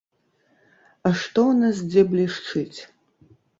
А 1.09 1.11
што 1.19 1.45
ў 1.51 1.59
нас 1.61 1.83
дзе 1.91 2.01
блішчыць? 2.17 2.79